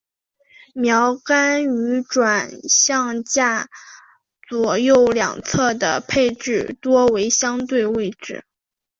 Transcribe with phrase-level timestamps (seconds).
[0.73, 3.67] 锚杆于转向架
[4.49, 8.43] 左右两侧的配置多为相对位置。